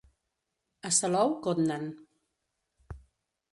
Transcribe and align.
A 0.89 0.91
Salou 0.99 1.29
cotnen. 1.47 1.83